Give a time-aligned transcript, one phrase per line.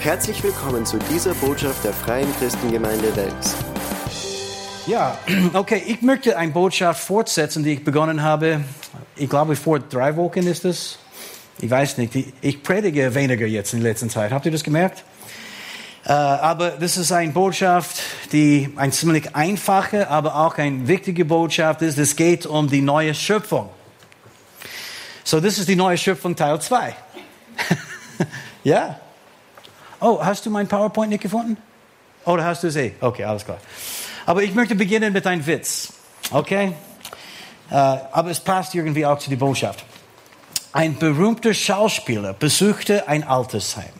[0.00, 3.54] Herzlich willkommen zu dieser Botschaft der Freien Christengemeinde Wels.
[4.86, 5.18] Ja,
[5.52, 8.64] okay, ich möchte eine Botschaft fortsetzen, die ich begonnen habe.
[9.16, 10.98] Ich glaube, vor drei Wochen ist es.
[11.60, 14.32] Ich weiß nicht, ich predige weniger jetzt in letzter Zeit.
[14.32, 15.04] Habt ihr das gemerkt?
[16.06, 18.00] Äh, aber das ist eine Botschaft,
[18.32, 21.98] die eine ziemlich einfache, aber auch eine wichtige Botschaft ist.
[21.98, 23.68] Es geht um die neue Schöpfung.
[25.24, 26.96] So, das ist die neue Schöpfung Teil 2.
[28.64, 28.98] ja?
[30.00, 31.56] Oh, hast du mein PowerPoint nicht gefunden?
[32.24, 32.92] Oder hast du es eh?
[33.00, 33.58] Okay, alles klar.
[34.26, 35.92] Aber ich möchte beginnen mit einem Witz.
[36.30, 36.72] Okay?
[37.70, 39.84] Äh, aber es passt irgendwie auch zu der Botschaft.
[40.72, 43.92] Ein berühmter Schauspieler besuchte ein Altersheim.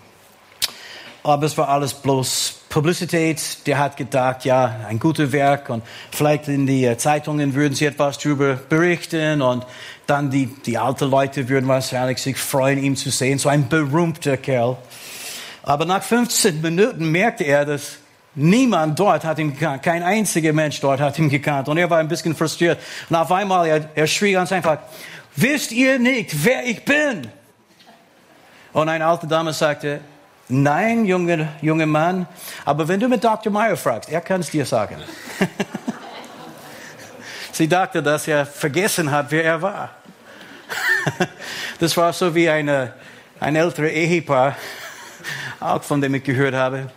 [1.23, 3.67] Aber es war alles bloß Publizität.
[3.67, 7.87] Der hat gedacht, ja, ein gutes Werk und vielleicht in die äh, Zeitungen würden sie
[7.87, 9.67] etwas darüber berichten und
[10.07, 13.39] dann die, die alten Leute würden wahrscheinlich sich freuen, ihn zu sehen.
[13.39, 14.79] So ein berühmter Kerl.
[15.63, 17.99] Aber nach 15 Minuten merkte er, dass
[18.35, 19.83] niemand dort hat ihn gekannt.
[19.83, 21.69] Kein einziger Mensch dort hat ihn gekannt.
[21.69, 22.79] Und er war ein bisschen frustriert.
[23.09, 24.79] Und auf einmal, er, er schrie ganz einfach,
[25.37, 27.29] wisst ihr nicht, wer ich bin?
[28.73, 30.01] Und eine alte Dame sagte,
[30.49, 32.27] nein, junger junge Mann,
[32.65, 33.53] aber wenn du mit Dr.
[33.53, 34.97] Meyer fragst, er kann es dir sagen.
[37.53, 39.91] Sie dachte, dass er vergessen hat, wer er war.
[41.81, 42.93] das war so wie eine,
[43.41, 44.57] ein älteres Ehepaar,
[45.61, 46.91] auch von dem ich gehört habe.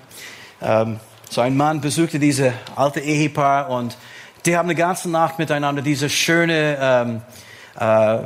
[0.61, 3.97] Ähm, so ein Mann besuchte diese alte Ehepaar und
[4.45, 7.21] die haben eine ganze Nacht miteinander diese schöne ähm,
[7.79, 8.19] äh,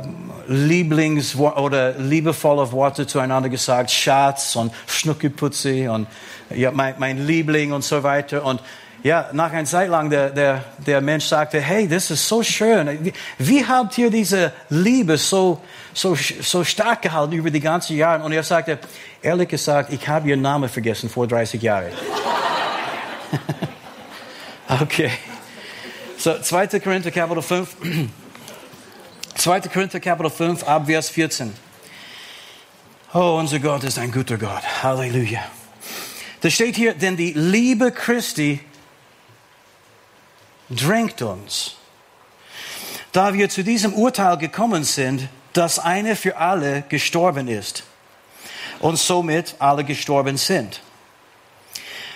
[0.48, 6.06] Lieblings- oder liebevolle Worte zueinander gesagt, Schatz und Schnuckiputzi und
[6.50, 8.44] ja, mein, mein Liebling und so weiter.
[8.44, 8.60] Und
[9.02, 13.04] ja, nach einer Zeit lang der, der, der Mensch sagte, hey, das ist so schön.
[13.04, 15.60] Wie, wie habt ihr diese Liebe so,
[15.98, 18.22] so, so stark gehalten über die ganzen Jahre?
[18.22, 18.78] Und er sagte,
[19.20, 21.92] ehrlich gesagt, ich habe ihren Namen vergessen vor 30 Jahren.
[24.80, 25.10] okay.
[26.16, 26.78] So, 2.
[26.80, 27.76] Korinther Kapitel 5.
[29.34, 29.60] 2.
[29.72, 31.52] Korinther Kapitel 5, ab Vers 14.
[33.12, 34.62] Oh, unser Gott ist ein guter Gott.
[34.82, 35.40] Halleluja.
[36.40, 38.60] Da steht hier, denn die Liebe Christi
[40.70, 41.74] drängt uns.
[43.10, 47.82] Da wir zu diesem Urteil gekommen sind, dass einer für alle gestorben ist
[48.78, 50.80] und somit alle gestorben sind.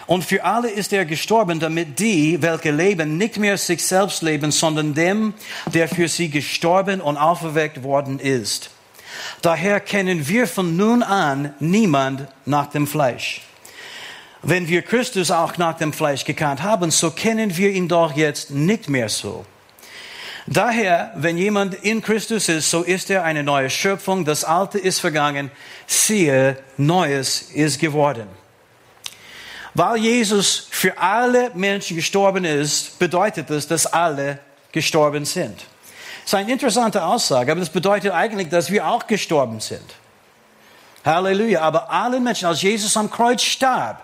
[0.06, 4.52] Und für alle ist er gestorben, damit die, welche leben, nicht mehr sich selbst leben,
[4.52, 5.34] sondern dem,
[5.74, 8.70] der für sie gestorben und auferweckt worden ist.
[9.40, 13.40] Daher kennen wir von nun an niemand nach dem Fleisch.
[14.42, 18.52] Wenn wir Christus auch nach dem Fleisch gekannt haben, so kennen wir ihn doch jetzt
[18.52, 19.44] nicht mehr so.
[20.46, 24.24] Daher, wenn jemand in Christus ist, so ist er eine neue Schöpfung.
[24.24, 25.50] Das Alte ist vergangen.
[25.86, 28.26] Siehe, Neues ist geworden.
[29.74, 34.40] Weil Jesus für alle Menschen gestorben ist, bedeutet das, dass alle
[34.72, 35.56] gestorben sind.
[36.24, 39.84] Das ist eine interessante Aussage, aber das bedeutet eigentlich, dass wir auch gestorben sind.
[41.04, 41.60] Halleluja.
[41.60, 44.02] Aber alle Menschen, als Jesus am Kreuz starb,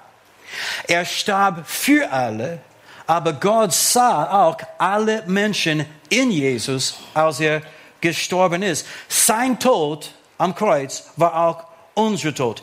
[0.86, 2.60] er starb für alle,
[3.06, 7.62] aber Gott sah auch alle Menschen in Jesus, als er
[8.00, 8.86] gestorben ist.
[9.08, 11.64] Sein Tod am Kreuz war auch
[11.94, 12.62] unser Tod.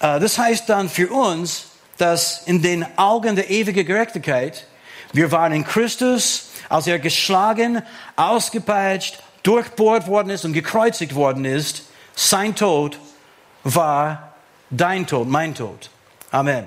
[0.00, 1.66] Äh, das heißt dann für uns,
[1.98, 4.66] dass in den Augen der ewigen Gerechtigkeit,
[5.12, 7.82] wir waren in Christus, als er geschlagen,
[8.16, 12.98] ausgepeitscht, durchbohrt worden ist und gekreuzigt worden ist, sein Tod
[13.64, 14.34] war
[14.70, 15.90] dein Tod, mein Tod.
[16.30, 16.64] Amen.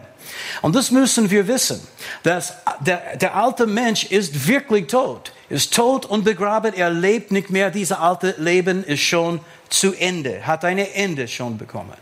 [0.62, 1.85] Und das müssen wir wissen,
[2.24, 7.52] dass der, der alte Mensch ist wirklich tot, ist tot und begraben, er lebt nicht
[7.52, 11.94] mehr, dieses alte Leben ist schon zu Ende, hat ein Ende schon bekommen.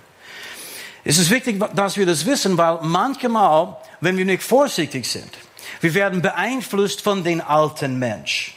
[1.03, 5.29] Es ist wichtig, dass wir das wissen, weil manchmal, wenn wir nicht vorsichtig sind,
[5.81, 8.55] wir werden beeinflusst von den alten Mensch.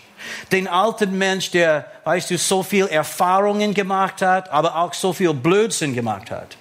[0.52, 5.34] Den alten Mensch, der, weißt du, so viel Erfahrungen gemacht hat, aber auch so viel
[5.34, 6.56] Blödsinn gemacht hat.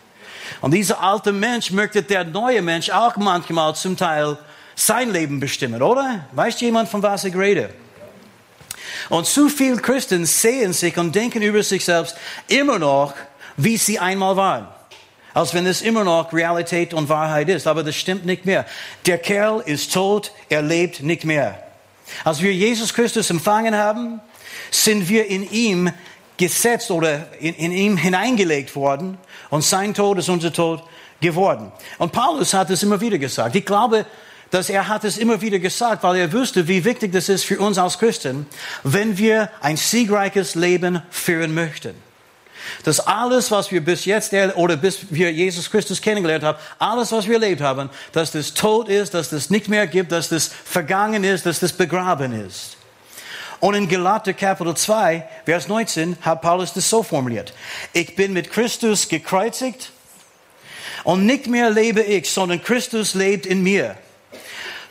[0.61, 4.37] Und dieser alte Mensch möchte der neue Mensch auch manchmal zum Teil
[4.75, 6.25] sein Leben bestimmen, oder?
[6.31, 7.69] Weiß jemand, von was ich rede?
[9.09, 12.15] Und zu viele Christen sehen sich und denken über sich selbst
[12.47, 13.13] immer noch,
[13.57, 14.67] wie sie einmal waren
[15.33, 17.67] als wenn es immer noch Realität und Wahrheit ist.
[17.67, 18.65] Aber das stimmt nicht mehr.
[19.05, 21.61] Der Kerl ist tot, er lebt nicht mehr.
[22.23, 24.21] Als wir Jesus Christus empfangen haben,
[24.69, 25.91] sind wir in ihm
[26.37, 29.17] gesetzt oder in, in ihm hineingelegt worden
[29.49, 30.83] und sein Tod ist unser Tod
[31.21, 31.71] geworden.
[31.97, 33.55] Und Paulus hat es immer wieder gesagt.
[33.55, 34.05] Ich glaube,
[34.53, 37.59] dass er hat es immer wieder gesagt, weil er wusste, wie wichtig das ist für
[37.59, 38.45] uns als Christen,
[38.83, 41.95] wenn wir ein siegreiches Leben führen möchten.
[42.83, 47.27] dass alles, was wir bis jetzt oder bis wir Jesus Christus kennengelernt haben, alles, was
[47.27, 51.23] wir erlebt haben, dass das tot ist, dass das nicht mehr gibt, dass das vergangen
[51.23, 52.77] ist, dass das begraben ist.
[53.59, 57.53] Und in Galater Kapitel 2, Vers 19 hat Paulus das so formuliert.
[57.91, 59.91] Ich bin mit Christus gekreuzigt
[61.03, 63.97] und nicht mehr lebe ich, sondern Christus lebt in mir.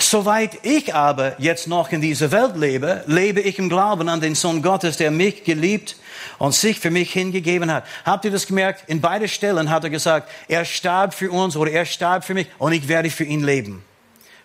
[0.03, 4.35] Soweit ich aber jetzt noch in dieser Welt lebe, lebe ich im Glauben an den
[4.35, 5.97] Sohn Gottes, der mich geliebt
[6.39, 7.85] und sich für mich hingegeben hat.
[8.05, 8.89] Habt ihr das gemerkt?
[8.89, 12.49] In beide Stellen hat er gesagt, er starb für uns oder er starb für mich
[12.59, 13.85] und ich werde für ihn leben.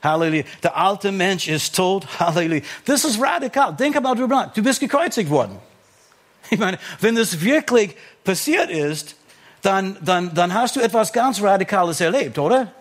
[0.03, 0.43] Halleluja.
[0.61, 2.07] Der alte Mensch ist tot.
[2.19, 2.61] Halleluja.
[2.85, 3.75] Das ist radikal.
[3.75, 4.53] Denk about darüber nach.
[4.53, 5.57] Du bist gekreuzigt worden.
[6.49, 7.93] Ich meine, wenn das wirklich
[8.23, 9.17] passiert ist,
[9.63, 12.71] dann, dann, dann hast du etwas ganz Radikales erlebt, oder?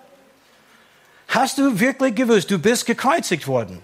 [1.37, 3.83] Hast du wirklich gewusst, du bist gekreuzigt worden?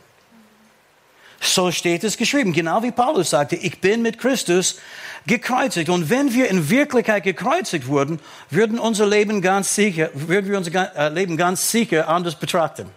[1.39, 4.81] So steht es geschrieben, genau wie Paulus sagte, ich bin mit Christus
[5.27, 5.91] gekreuzigt.
[5.91, 10.97] Und wenn wir in Wirklichkeit gekreuzigt wurden, würden unser Leben ganz sicher, würden wir unser
[10.97, 12.89] äh, Leben ganz sicher anders betrachten.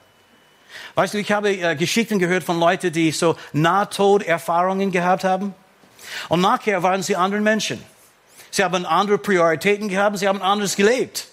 [0.94, 5.54] Weißt du, ich habe äh, Geschichten gehört von Leuten, die so Nahtoderfahrungen gehabt haben.
[6.30, 7.84] Und nachher waren sie anderen Menschen.
[8.52, 11.28] Sie haben andere Prioritäten gehabt, sie haben anders gelebt.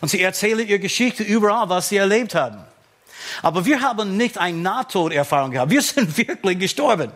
[0.00, 2.58] Und sie erzählen ihre Geschichte überall, was sie erlebt haben.
[3.42, 5.70] Aber wir haben nicht eine Nahtoderfahrung gehabt.
[5.70, 7.12] Wir sind wirklich gestorben.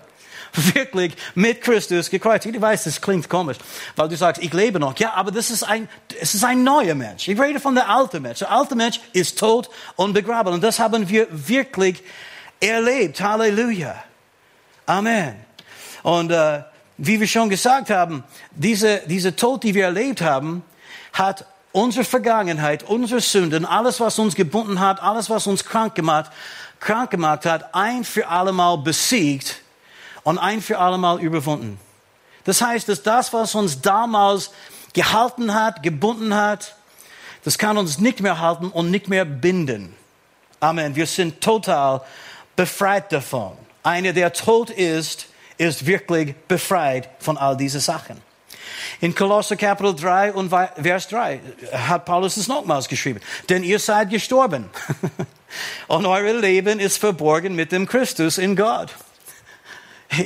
[0.74, 2.54] Wirklich mit Christus gekreuzigt.
[2.54, 3.56] Ich weiß, das klingt komisch,
[3.96, 4.98] weil du sagst, ich lebe noch.
[4.98, 5.88] Ja, aber das ist ein,
[6.20, 7.26] es ist ein neuer Mensch.
[7.26, 8.40] Ich rede von der alten Mensch.
[8.40, 10.52] Der alte Mensch ist tot und begraben.
[10.52, 12.02] Und das haben wir wirklich
[12.60, 13.22] erlebt.
[13.22, 14.04] Halleluja.
[14.84, 15.36] Amen.
[16.02, 16.62] Und äh,
[16.98, 20.62] wie wir schon gesagt haben, diese, diese Tod, die wir erlebt haben,
[21.14, 26.30] hat unsere Vergangenheit, unsere Sünden, alles, was uns gebunden hat, alles, was uns krank gemacht,
[26.80, 29.60] krank gemacht hat, ein für allemal besiegt
[30.22, 31.78] und ein für allemal überwunden.
[32.44, 34.50] Das heißt, dass das, was uns damals
[34.92, 36.74] gehalten hat, gebunden hat,
[37.44, 39.94] das kann uns nicht mehr halten und nicht mehr binden.
[40.60, 40.94] Amen.
[40.94, 42.02] Wir sind total
[42.54, 43.56] befreit davon.
[43.82, 45.26] Einer, der tot ist,
[45.58, 48.20] ist wirklich befreit von all diesen Sachen.
[49.00, 51.40] In Kolosser Kapitel 3 und Vers 3
[51.72, 53.20] hat Paulus es nochmals geschrieben.
[53.48, 54.70] Denn ihr seid gestorben.
[55.88, 58.90] und euer Leben ist verborgen mit dem Christus in Gott.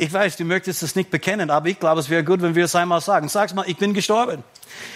[0.01, 2.65] Ich weiß, du möchtest es nicht bekennen, aber ich glaube, es wäre gut, wenn wir
[2.65, 3.29] es einmal sagen.
[3.29, 4.43] Sag's mal, ich bin gestorben.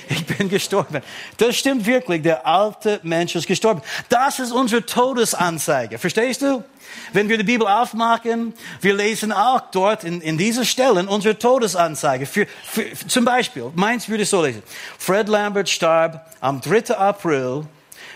[0.09, 1.01] Ich bin gestorben.
[1.37, 2.23] Das stimmt wirklich.
[2.23, 3.83] Der alte Mensch ist gestorben.
[4.09, 5.99] Das ist unsere Todesanzeige.
[5.99, 6.65] Verstehst du?
[7.13, 12.27] Wenn wir die Bibel aufmachen, wir lesen auch dort in, in diesen Stellen unsere Todesanzeige.
[12.27, 14.63] Für, für, zum Beispiel, meins würde ich so lesen.
[14.99, 16.97] Fred Lambert starb am 3.
[16.97, 17.67] April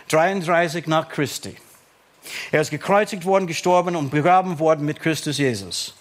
[0.08, 1.56] 33 nach Christi.
[2.50, 5.94] Er ist gekreuzigt worden, gestorben und begraben worden mit Christus Jesus.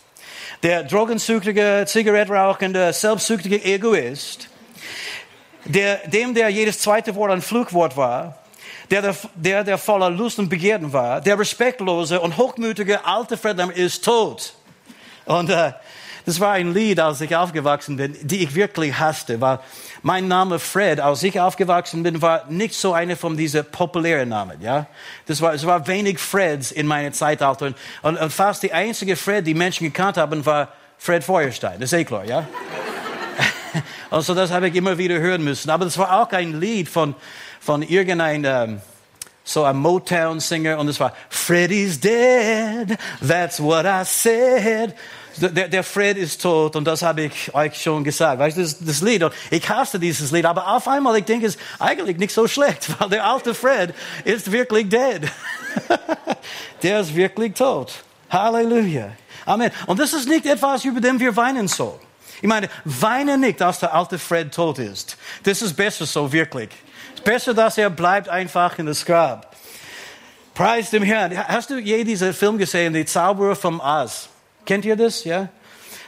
[0.61, 4.49] Der drogensüchtige, zigarettrauchende, selbstsüchtige Egoist,
[5.65, 8.42] der, dem der jedes zweite Wort ein Flugwort war,
[9.01, 14.03] der, der, der voller Lust und Begierden war, der respektlose und hochmütige alte Fred ist
[14.05, 14.53] tot.
[15.25, 15.73] Und äh,
[16.25, 19.59] das war ein Lied, als ich aufgewachsen bin, die ich wirklich hasste, weil
[20.03, 24.61] mein Name Fred, als ich aufgewachsen bin, war nicht so einer von diesen populären Namen,
[24.61, 24.85] ja.
[25.25, 27.73] Das war, es war wenig Freds in meiner Zeitalter.
[28.03, 31.79] Und, und fast die einzige Fred, die Menschen gekannt haben, war Fred Feuerstein.
[31.79, 32.47] Das ist eh klar, ja.
[34.09, 35.69] also das habe ich immer wieder hören müssen.
[35.69, 37.15] Aber das war auch ein Lied von,
[37.63, 38.81] von irgendeinem,
[39.43, 44.95] so ein Motown-Singer und es war Freddy's dead, that's what I said.
[45.37, 48.37] Der, der Fred ist tot und das habe ich euch schon gesagt.
[48.37, 51.47] Weißt du, das, das Lied, und ich hasse dieses Lied, aber auf einmal, ich denke,
[51.47, 55.21] es ist eigentlich nicht so schlecht, weil der alte Fred ist wirklich dead.
[56.83, 57.93] der ist wirklich tot.
[58.29, 59.09] Halleluja.
[59.45, 59.71] Amen.
[59.87, 61.99] Und das ist nicht etwas, über dem wir weinen sollen.
[62.41, 65.17] Ich meine, weine nicht, dass der alte Fred tot ist.
[65.43, 66.69] Das ist besser so, wirklich.
[67.23, 69.55] Besser, dass er bleibt einfach in das Grab.
[70.53, 71.35] Preis dem Herrn.
[71.47, 74.29] Hast du je diesen Film gesehen, Die Zauberer vom Oz?
[74.65, 75.23] Kennt ihr das?
[75.23, 75.49] Ja?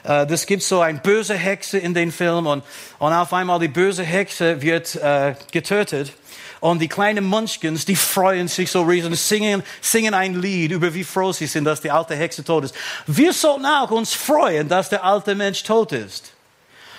[0.03, 2.63] Äh, das gibt so eine böse Hexe in den Film und,
[2.99, 6.11] und auf einmal die böse Hexe wird äh, getötet.
[6.59, 11.03] Und die kleinen Munchkins, die freuen sich so riesig singen, singen ein Lied über wie
[11.03, 12.75] froh sie sind, dass die alte Hexe tot ist.
[13.07, 16.34] Wir sollten auch uns freuen, dass der alte Mensch tot ist.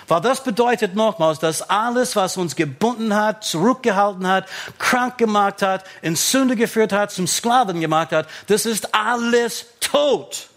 [0.07, 4.47] Weil das bedeutet nochmals, dass alles, was uns gebunden hat, zurückgehalten hat,
[4.79, 10.47] krank gemacht hat, in Sünde geführt hat, zum Sklaven gemacht hat, das ist alles tot.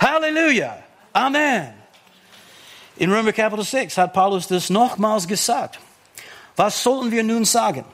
[0.00, 0.78] Halleluja.
[1.12, 1.74] Amen.
[2.96, 5.78] In Römer Kapitel 6 hat Paulus das nochmals gesagt.
[6.54, 7.84] Was sollten wir nun sagen?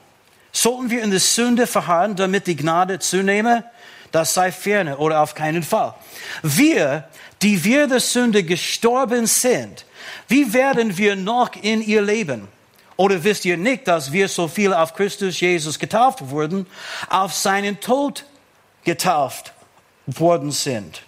[0.51, 3.65] Sollten wir in der Sünde verharren, damit die Gnade zunehme?
[4.11, 5.93] Das sei ferne oder auf keinen Fall.
[6.41, 7.07] Wir,
[7.41, 9.85] die wir der Sünde gestorben sind,
[10.27, 12.47] wie werden wir noch in ihr leben?
[12.97, 16.65] Oder wisst ihr nicht, dass wir so viele auf Christus Jesus getauft wurden,
[17.09, 18.25] auf seinen Tod
[18.83, 19.53] getauft
[20.07, 21.01] worden sind?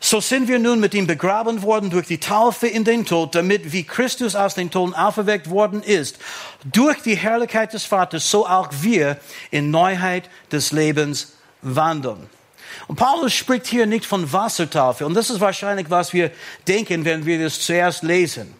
[0.00, 3.72] So sind wir nun mit ihm begraben worden durch die Taufe in den Tod, damit
[3.72, 6.18] wie Christus aus den Toten auferweckt worden ist,
[6.64, 9.18] durch die Herrlichkeit des Vaters, so auch wir
[9.50, 12.28] in Neuheit des Lebens wandeln.
[12.86, 15.06] Und Paulus spricht hier nicht von Wassertaufe.
[15.06, 16.30] Und das ist wahrscheinlich, was wir
[16.68, 18.54] denken, wenn wir das zuerst lesen.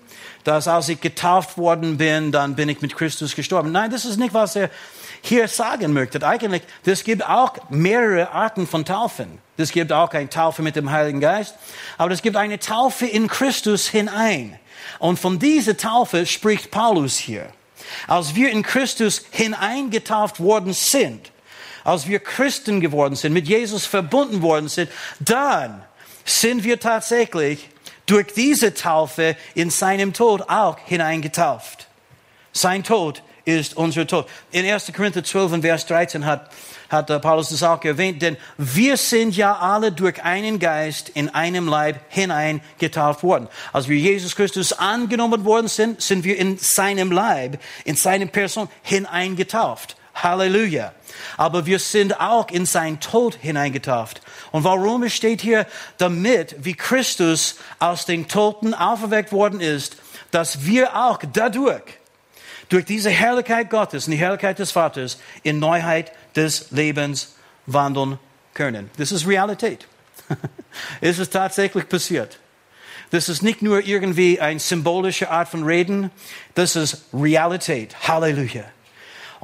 [0.45, 3.73] Dass als ich getauft worden bin, dann bin ich mit Christus gestorben.
[3.73, 4.71] Nein, das ist nicht, was er
[5.23, 6.25] hier sagen möchte.
[6.27, 9.39] Eigentlich, es gibt auch mehrere Arten von Taufen.
[9.57, 11.55] Es gibt auch eine Taufe mit dem Heiligen Geist,
[11.97, 14.59] aber es gibt eine Taufe in Christus hinein.
[14.99, 17.47] Und von dieser Taufe spricht Paulus hier.
[18.07, 21.31] Als wir in Christus hineingetauft worden sind,
[21.85, 25.85] als wir Christen geworden sind, mit Jesus verbunden worden sind, dann
[26.25, 27.69] sind wir tatsächlich
[28.07, 31.87] durch diese Taufe in seinem Tod auch hineingetauft.
[32.53, 34.27] Sein Tod ist unser Tod.
[34.51, 34.93] In 1.
[34.95, 36.51] Korinther 12, Vers 13 hat,
[36.89, 41.29] hat äh, Paulus das auch erwähnt, denn wir sind ja alle durch einen Geist in
[41.29, 43.49] einem Leib hineingetauft worden.
[43.73, 48.69] Als wir Jesus Christus angenommen worden sind, sind wir in seinem Leib, in seine Person
[48.83, 49.97] hineingetauft.
[50.15, 50.93] Halleluja.
[51.37, 54.21] Aber wir sind auch in sein Tod hineingetauft.
[54.53, 55.67] Und warum steht hier,
[55.99, 59.97] damit, wie Christus aus den Toten auferweckt worden ist,
[60.31, 61.83] dass wir auch dadurch
[62.69, 67.35] durch diese Herrlichkeit Gottes und die Herrlichkeit des Vaters in Neuheit des Lebens
[67.67, 68.19] wandeln
[68.53, 68.91] können.
[68.97, 69.87] Das ist Realität.
[71.01, 72.39] es ist tatsächlich passiert.
[73.11, 76.11] Das ist nicht nur irgendwie eine symbolische Art von Reden,
[76.55, 77.95] das ist Realität.
[78.09, 78.65] Halleluja.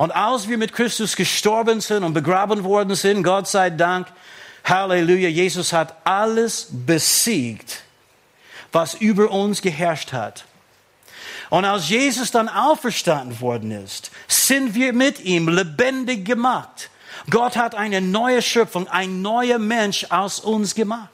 [0.01, 4.07] Und als wir mit Christus gestorben sind und begraben worden sind, Gott sei Dank,
[4.65, 7.83] Halleluja, Jesus hat alles besiegt,
[8.73, 10.47] was über uns geherrscht hat.
[11.51, 16.89] Und als Jesus dann auferstanden worden ist, sind wir mit ihm lebendig gemacht.
[17.29, 21.11] Gott hat eine neue Schöpfung, ein neuer Mensch aus uns gemacht.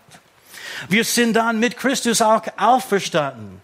[0.88, 3.60] Wir sind dann mit Christus auch auferstanden.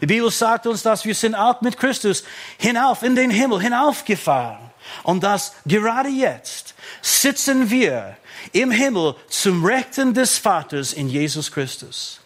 [0.00, 2.24] Die Bibel sagt uns, dass wir sind auch mit Christus
[2.56, 4.61] hinauf in den Himmel hinaufgefahren.
[5.02, 8.16] Und dass gerade jetzt sitzen wir
[8.52, 12.20] im Himmel zum Rechten des Vaters in Jesus Christus.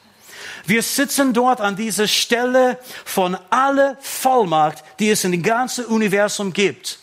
[0.66, 6.52] Wir sitzen dort an dieser Stelle von aller Vollmacht, die es in dem ganzen Universum
[6.52, 6.99] gibt.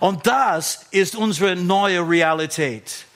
[0.00, 3.06] Und das ist unsere neue Realität.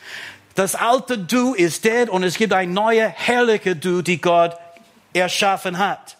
[0.54, 4.56] Das alte Du ist dead und es gibt ein neues, herrliches Du, die Gott
[5.12, 6.16] erschaffen hat.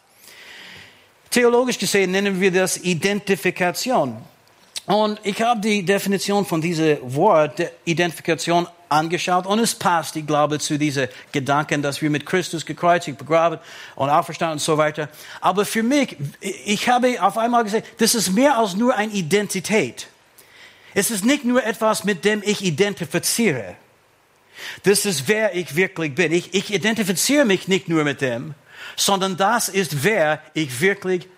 [1.31, 4.17] Theologisch gesehen nennen wir das Identifikation.
[4.87, 10.59] Und ich habe die Definition von diesem Wort, Identifikation, angeschaut und es passt, ich glaube,
[10.59, 13.59] zu diesen Gedanken, dass wir mit Christus gekreuzigt, begraben
[13.95, 15.09] und auferstanden und so weiter.
[15.41, 20.09] Aber für mich, ich habe auf einmal gesagt, das ist mehr als nur eine Identität.
[20.93, 23.77] Es ist nicht nur etwas, mit dem ich identifiziere.
[24.83, 26.33] Das ist, wer ich wirklich bin.
[26.33, 28.55] Ich, ich identifiziere mich nicht nur mit dem,
[28.97, 31.29] sondern das ist, wer ich wirklich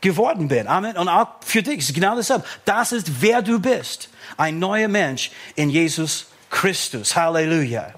[0.00, 0.66] geworden bin.
[0.66, 0.96] Amen.
[0.96, 2.44] Und auch für dich ist genau dasselbe.
[2.64, 4.08] Das ist, wer du bist.
[4.36, 7.14] Ein neuer Mensch in Jesus Christus.
[7.14, 7.94] Halleluja.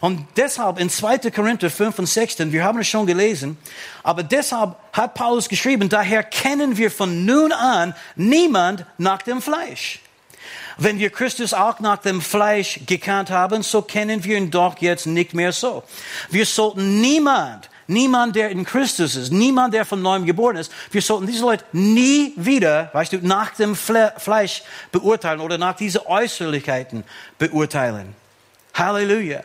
[0.00, 1.30] Und deshalb in 2.
[1.30, 3.58] Korinther 5 und 6, wir haben es schon gelesen,
[4.02, 10.00] aber deshalb hat Paulus geschrieben, daher kennen wir von nun an niemand nach dem Fleisch.
[10.78, 15.06] Wenn wir Christus auch nach dem Fleisch gekannt haben, so kennen wir ihn doch jetzt
[15.06, 15.82] nicht mehr so.
[16.30, 20.70] Wir sollten niemand Niemand, der in Christus ist, niemand, der von neuem geboren ist.
[20.92, 26.02] Wir sollten diese Leute nie wieder, weißt du, nach dem Fleisch beurteilen oder nach diesen
[26.06, 27.02] Äußerlichkeiten
[27.36, 28.14] beurteilen.
[28.74, 29.40] Halleluja.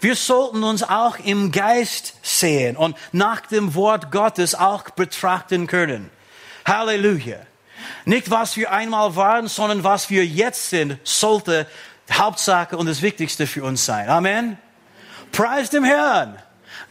[0.00, 6.08] Wir sollten uns auch im Geist sehen und nach dem Wort Gottes auch betrachten können.
[6.64, 7.38] Halleluja.
[8.04, 11.66] Nicht was wir einmal waren, sondern was wir jetzt sind, sollte
[12.12, 14.08] Hauptsache und das Wichtigste für uns sein.
[14.08, 14.56] Amen.
[15.32, 16.40] Preis dem Herrn.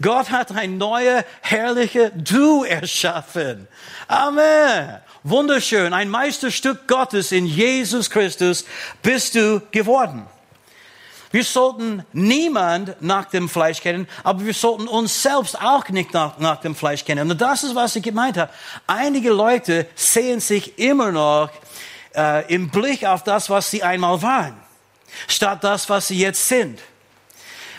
[0.02, 3.68] Gott hat ein neues, herrliches Du erschaffen.
[4.08, 4.98] Amen.
[5.24, 5.94] Wunderschön.
[5.94, 8.66] Ein Meisterstück Gottes in Jesus Christus
[9.02, 10.26] bist du geworden.
[11.32, 16.38] Wir sollten niemand nach dem Fleisch kennen, aber wir sollten uns selbst auch nicht nach,
[16.38, 17.30] nach dem Fleisch kennen.
[17.30, 18.52] Und das ist, was ich gemeint habe.
[18.86, 21.50] Einige Leute sehen sich immer noch
[22.16, 24.56] äh, im Blick auf das, was sie einmal waren,
[25.28, 26.80] statt das, was sie jetzt sind.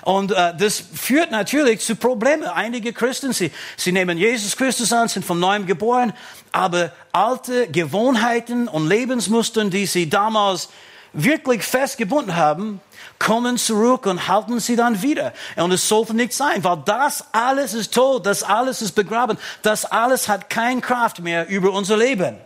[0.02, 2.44] Und äh, das führt natürlich zu Problemen.
[2.44, 6.12] Einige Christen, sie, sie nehmen Jesus Christus an, sind von neuem geboren,
[6.52, 10.68] aber alte Gewohnheiten und Lebensmustern, die sie damals
[11.12, 12.80] wirklich festgebunden haben,
[13.18, 15.32] kommen zurück und halten sie dann wieder.
[15.56, 19.84] Und es sollte nicht sein, weil das alles ist tot, das alles ist begraben, das
[19.84, 22.36] alles hat keine Kraft mehr über unser Leben.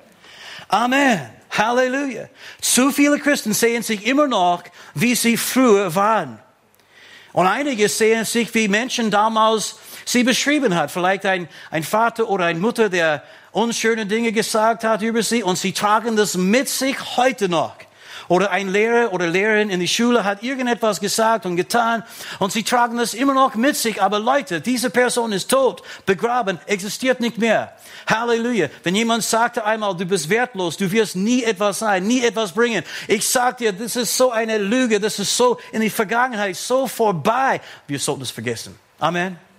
[0.68, 1.21] Amen.
[1.50, 2.28] Halleluja.
[2.62, 4.62] Zu viele Christen sehen sich immer noch,
[4.94, 6.38] wie sie früher waren.
[7.32, 10.90] Und einige sehen sich wie Menschen damals sie beschrieben hat.
[10.90, 13.22] Vielleicht ein, ein Vater oder eine Mutter, der
[13.52, 17.74] unschöne Dinge gesagt hat über sie und sie tragen das mit sich heute noch.
[18.32, 22.02] Oder ein Lehrer oder Lehrerin in die Schule hat irgendetwas gesagt und getan
[22.38, 24.00] und sie tragen das immer noch mit sich.
[24.00, 27.74] Aber Leute, diese Person ist tot, begraben, existiert nicht mehr.
[28.06, 28.68] Halleluja.
[28.84, 32.84] Wenn jemand sagte einmal, du bist wertlos, du wirst nie etwas sein, nie etwas bringen.
[33.06, 36.86] Ich sag dir, das ist so eine Lüge, das ist so in die Vergangenheit, so
[36.86, 37.60] vorbei.
[37.86, 38.78] Wir sollten es vergessen.
[38.98, 39.51] Amen.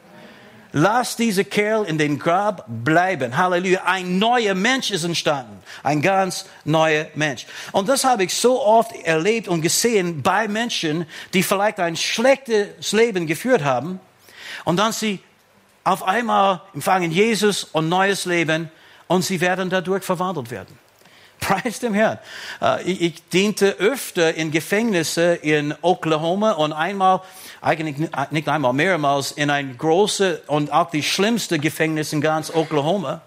[0.75, 3.37] Lass diese Kerl in den Grab bleiben.
[3.37, 3.83] Halleluja.
[3.85, 5.61] Ein neuer Mensch ist entstanden.
[5.83, 7.45] Ein ganz neuer Mensch.
[7.71, 12.91] Und das habe ich so oft erlebt und gesehen bei Menschen, die vielleicht ein schlechtes
[12.91, 13.99] Leben geführt haben.
[14.65, 15.19] Und dann sie
[15.83, 18.71] auf einmal empfangen Jesus und neues Leben
[19.05, 20.82] und sie werden dadurch verwandelt werden.
[21.43, 22.19] Preis dem Herrn.
[22.61, 27.21] Äh, ich diente öfter in Gefängnisse in Oklahoma und einmal
[27.61, 33.21] eigentlich nicht einmal, mehrmals in ein großes und auch die schlimmste Gefängnis in ganz Oklahoma,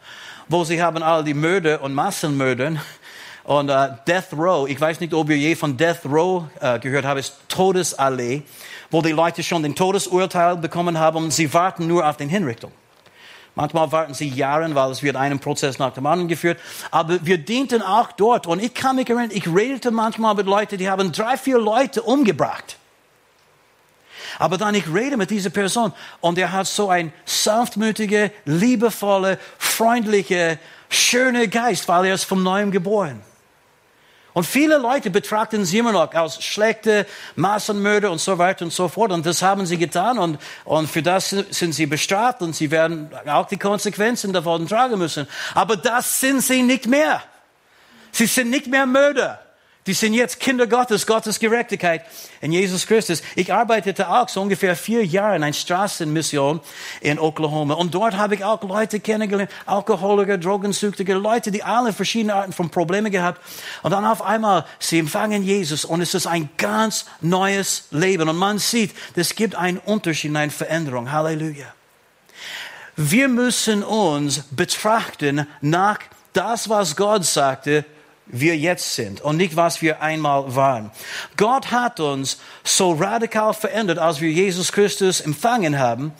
[0.48, 2.76] wo sie haben all die Mörder und Massenmörder
[3.44, 4.68] und uh, Death Row.
[4.68, 8.42] Ich weiß nicht, ob ihr je von Death Row uh, gehört habt, ist Todesallee,
[8.90, 12.72] wo die Leute schon den Todesurteil bekommen haben und sie warten nur auf den Hinrichtung.
[13.56, 16.60] Manchmal warten sie Jahre, weil es wird einen Prozess nach dem anderen geführt.
[16.90, 18.46] Aber wir dienten auch dort.
[18.46, 22.02] Und ich kann mich erinnern, ich redete manchmal mit Leuten, die haben drei, vier Leute
[22.02, 22.76] umgebracht.
[24.38, 30.58] Aber dann ich rede mit dieser Person und er hat so ein sanftmütige, liebevolle, freundliche,
[30.90, 33.22] schöne Geist, weil er ist vom Neuem geboren.
[34.36, 38.86] Und viele Leute betrachten sie immer noch als schlechte Massenmörder und so weiter und so
[38.86, 39.10] fort.
[39.10, 43.08] Und das haben sie getan und, und für das sind sie bestraft und sie werden
[43.24, 45.26] auch die Konsequenzen davon tragen müssen.
[45.54, 47.22] Aber das sind sie nicht mehr.
[48.12, 49.40] Sie sind nicht mehr Mörder.
[49.86, 52.02] Die sind jetzt Kinder Gottes, Gottes Gerechtigkeit
[52.40, 53.22] in Jesus Christus.
[53.36, 56.60] Ich arbeitete auch so ungefähr vier Jahre in einer Straßenmission
[57.00, 57.74] in Oklahoma.
[57.74, 62.68] Und dort habe ich auch Leute kennengelernt, Alkoholiker, Drogensüchtige, Leute, die alle verschiedene Arten von
[62.68, 63.40] Problemen gehabt.
[63.84, 68.28] Und dann auf einmal, sie empfangen Jesus und es ist ein ganz neues Leben.
[68.28, 71.12] Und man sieht, es gibt einen Unterschied, eine Veränderung.
[71.12, 71.66] Halleluja.
[72.96, 75.98] Wir müssen uns betrachten nach
[76.32, 77.84] das, was Gott sagte,
[78.26, 80.90] wir jetzt sind und nicht was wir einmal waren.
[81.36, 86.12] Gott hat uns so radikal verändert, als wir Jesus Christus empfangen haben,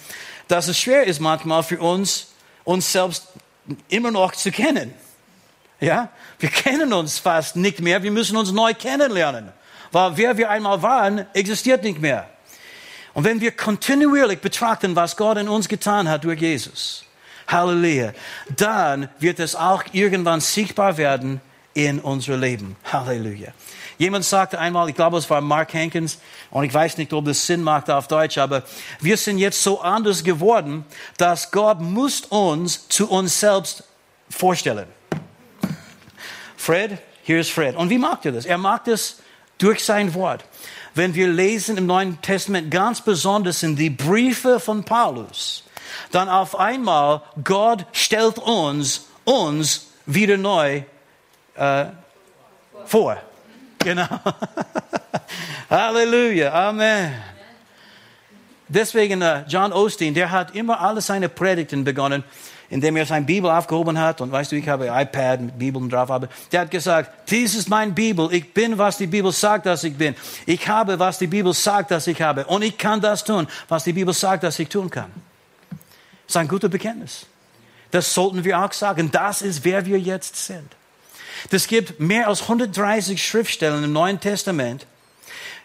[0.48, 2.28] dass es schwer ist manchmal für uns,
[2.64, 3.28] uns selbst
[3.88, 4.94] immer noch zu kennen.
[5.80, 8.02] Ja, wir kennen uns fast nicht mehr.
[8.02, 9.52] Wir müssen uns neu kennenlernen,
[9.92, 12.28] weil wer wir einmal waren, existiert nicht mehr.
[13.12, 17.04] Und wenn wir kontinuierlich betrachten, was Gott in uns getan hat durch Jesus,
[17.48, 18.12] Halleluja,
[18.56, 21.40] dann wird es auch irgendwann sichtbar werden,
[21.76, 22.74] in unser Leben.
[22.90, 23.52] Halleluja.
[23.98, 26.18] Jemand sagte einmal, ich glaube, es war Mark Hankins,
[26.50, 28.62] und ich weiß nicht, ob das Sinn macht auf Deutsch, aber
[29.00, 30.86] wir sind jetzt so anders geworden,
[31.18, 33.84] dass Gott muss uns zu uns selbst
[34.30, 34.86] vorstellen.
[36.56, 37.76] Fred, hier ist Fred.
[37.76, 38.46] Und wie macht er das?
[38.46, 39.20] Er macht es
[39.58, 40.44] durch sein Wort.
[40.94, 45.64] Wenn wir lesen im Neuen Testament, ganz besonders in die Briefe von Paulus,
[46.10, 50.82] dann auf einmal Gott stellt uns, uns wieder neu
[51.56, 51.86] äh,
[52.86, 53.16] vor.
[53.78, 54.08] Genau.
[55.70, 56.52] Halleluja.
[56.68, 57.14] Amen.
[58.68, 62.24] Deswegen, uh, John Osteen, der hat immer alle seine Predigten begonnen,
[62.68, 64.20] indem er seine Bibel aufgehoben hat.
[64.20, 66.10] Und weißt du, ich habe ein iPad mit Bibeln drauf.
[66.10, 68.28] Aber der hat gesagt, dies ist mein Bibel.
[68.32, 70.16] Ich bin, was die Bibel sagt, dass ich bin.
[70.46, 72.44] Ich habe, was die Bibel sagt, dass ich habe.
[72.46, 75.12] Und ich kann das tun, was die Bibel sagt, dass ich tun kann.
[75.70, 77.26] Das ist ein guter Bekenntnis.
[77.92, 79.10] Das sollten wir auch sagen.
[79.12, 80.74] Das ist, wer wir jetzt sind.
[81.50, 84.86] Es gibt mehr als 130 Schriftstellen im Neuen Testament,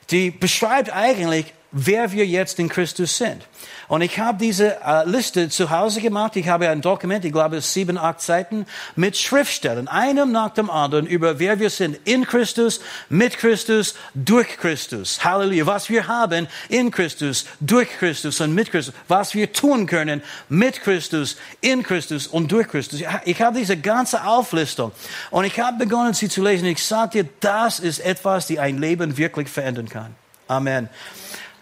[0.10, 3.46] die beschreibt eigentlich, wer wir jetzt in Christus sind.
[3.88, 6.36] Und ich habe diese äh, Liste zu Hause gemacht.
[6.38, 10.70] Ich habe ein Dokument, ich glaube, es sieben, acht Seiten mit Schriftstellen, einem nach dem
[10.70, 12.80] anderen, über wer wir sind in Christus,
[13.10, 15.24] mit Christus, durch Christus.
[15.24, 15.66] Halleluja.
[15.66, 18.96] Was wir haben in Christus, durch Christus und mit Christus.
[19.10, 23.02] Was wir tun können mit Christus, in Christus und durch Christus.
[23.26, 24.94] Ich habe diese ganze Auflistung.
[25.32, 26.66] Und ich habe begonnen, sie zu lesen.
[26.66, 30.16] Ich dir, das ist etwas, die ein Leben wirklich verändern kann.
[30.48, 30.90] Amen.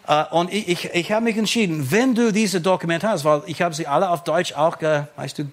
[0.09, 3.61] Äh, und ich, ich, ich habe mich entschieden, wenn du diese Dokumente hast, weil ich
[3.61, 5.43] habe sie alle auf Deutsch auch, weißt du,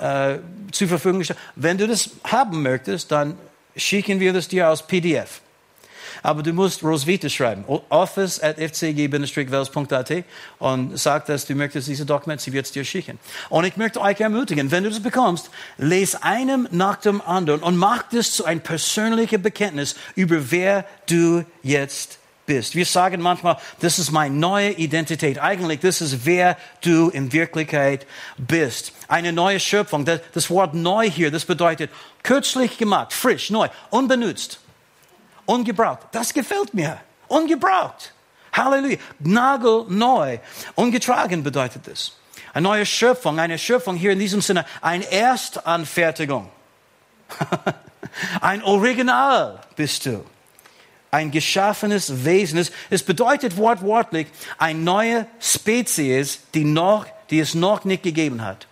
[0.00, 0.38] äh,
[0.70, 1.40] zur Verfügung gestellt.
[1.56, 3.36] Wenn du das haben möchtest, dann
[3.76, 5.42] schicken wir das dir als PDF.
[6.22, 7.64] aber du musst Roswitha schreiben.
[7.88, 10.24] office at fcg-wels.at
[10.58, 13.18] und sag, dass du möchtest diese Dokumente, sie wird es dir schicken.
[13.48, 17.76] Und ich möchte euch ermutigen, wenn du das bekommst, les einem nach dem anderen und
[17.76, 22.19] mach das zu ein persönliches Bekenntnis über wer du jetzt
[22.50, 22.74] bist.
[22.74, 25.38] Wir sagen manchmal, das ist meine neue Identität.
[25.38, 28.08] Eigentlich, das ist wer du in Wirklichkeit
[28.38, 28.92] bist.
[29.06, 30.04] Eine neue Schöpfung.
[30.04, 31.92] Das Wort neu hier, das bedeutet
[32.24, 34.58] kürzlich gemacht, frisch, neu, unbenutzt,
[35.46, 36.08] ungebraucht.
[36.10, 36.98] Das gefällt mir.
[37.28, 38.12] Ungebraucht.
[38.52, 38.98] Halleluja.
[39.20, 40.38] Nagelneu.
[40.74, 42.16] Ungetragen bedeutet das.
[42.52, 46.50] Eine neue Schöpfung, eine Schöpfung hier in diesem Sinne, eine Erstanfertigung.
[48.40, 50.24] ein Original bist du
[51.10, 58.02] ein geschaffenes Wesen Es bedeutet wortwörtlich eine neue Spezies, die, noch, die es noch nicht
[58.02, 58.66] gegeben hat.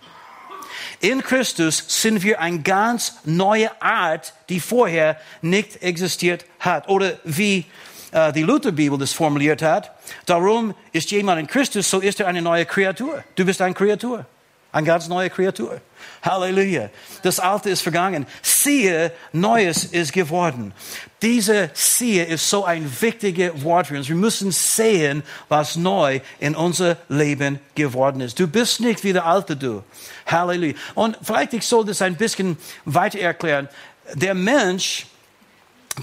[1.01, 6.89] In Christus sind wir eine ganz neue Art, die vorher nicht existiert hat.
[6.89, 7.67] Oder wie
[8.11, 9.93] äh, die Lutherbibel das formuliert hat,
[10.27, 13.23] darum ist jemand in Christus, so ist er eine neue Kreatur.
[13.37, 14.27] Du bist eine Kreatur.
[14.71, 15.81] Eine ganz neue Kreatur.
[16.23, 16.91] Halleluja.
[17.23, 18.27] Das Alte ist vergangen.
[18.43, 20.75] Siehe, Neues ist geworden.
[21.23, 24.09] Diese Siehe ist so ein wichtiges Wort für uns.
[24.09, 28.39] Wir müssen sehen, was neu in unser Leben geworden ist.
[28.39, 29.83] Du bist nicht wie der Alte du.
[30.27, 30.75] Halleluja.
[30.95, 33.71] Und vielleicht ich soll das ein bisschen weiter erklären.
[34.15, 35.07] Der Mensch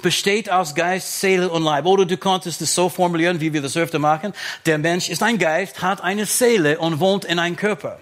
[0.01, 1.85] besteht aus Geist, Seele und Leib.
[1.85, 4.33] Oder du konntest es so formulieren, wie wir das öfter machen.
[4.65, 7.99] Der Mensch ist ein Geist, hat eine Seele und wohnt in einem Körper.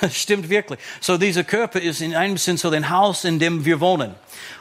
[0.00, 0.78] Das stimmt wirklich.
[1.00, 4.14] So dieser Körper ist in einem Sinn so ein Haus, in dem wir wohnen.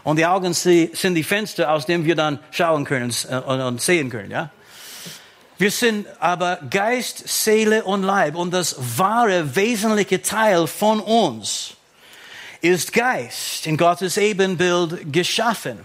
[0.04, 4.10] Und die Augen sind die Fenster, aus dem wir dann schauen können äh, und sehen
[4.10, 4.50] können, ja.
[5.58, 8.36] Wir sind aber Geist, Seele und Leib.
[8.36, 11.72] Und das wahre, wesentliche Teil von uns
[12.62, 15.80] ist Geist, in Gottes Ebenbild geschaffen.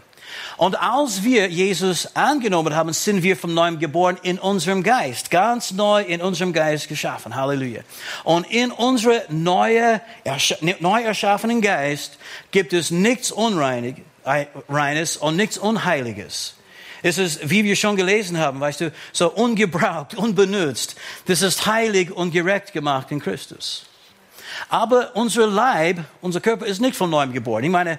[0.57, 5.73] Und als wir Jesus angenommen haben, sind wir vom Neuem geboren in unserem Geist, ganz
[5.73, 7.35] neu in unserem Geist geschaffen.
[7.35, 7.83] Halleluja.
[8.23, 10.01] Und in unserem neue,
[10.81, 12.18] neu erschaffenen Geist
[12.51, 16.55] gibt es nichts Unreines und nichts Unheiliges.
[17.03, 20.97] Es ist, wie wir schon gelesen haben, weißt du, so ungebraucht, unbenutzt.
[21.27, 23.85] Das ist heilig und gerecht gemacht in Christus.
[24.70, 27.64] Aber unser Leib, unser Körper ist nicht von neuem geboren.
[27.64, 27.99] Ich meine,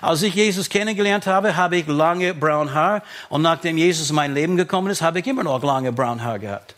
[0.00, 3.02] als ich Jesus kennengelernt habe, habe ich lange braun Haar.
[3.28, 6.38] Und nachdem Jesus in mein Leben gekommen ist, habe ich immer noch lange braun Haar
[6.38, 6.74] gehabt.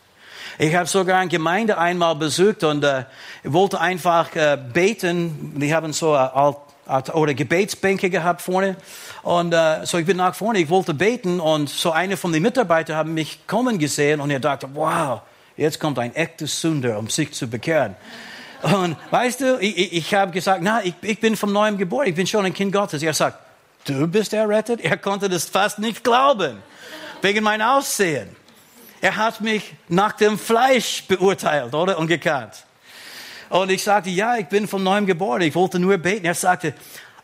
[0.59, 3.05] Ich habe sogar eine Gemeinde einmal besucht und äh,
[3.43, 5.53] wollte einfach äh, beten.
[5.55, 6.53] Die haben so äh,
[7.13, 8.75] oder Gebetsbänke gehabt vorne.
[9.23, 12.43] Und äh, so ich bin nach vorne, ich wollte beten und so eine von den
[12.43, 15.21] Mitarbeitern haben mich kommen gesehen und er dachte, wow,
[15.57, 17.95] jetzt kommt ein echter Sünder, um sich zu bekehren.
[18.63, 22.15] Und weißt du, ich, ich, habe gesagt, na, ich, ich bin vom Neuem geboren, ich
[22.15, 23.03] bin schon ein Kind Gottes.
[23.03, 23.37] Er sagt,
[23.83, 24.79] du bist errettet?
[24.81, 26.57] Er konnte das fast nicht glauben,
[27.21, 28.33] wegen meinem Aussehen.
[29.01, 31.99] Er hat mich nach dem Fleisch beurteilt, oder?
[31.99, 32.63] Und gekannt.
[33.49, 36.25] Und ich sagte, ja, ich bin vom Neuem geboren, ich wollte nur beten.
[36.25, 36.73] Er sagte,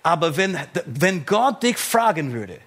[0.04, 2.58] aber wenn, wenn Gott dich fragen würde,